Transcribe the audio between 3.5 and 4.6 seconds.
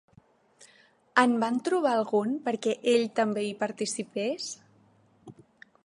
participés?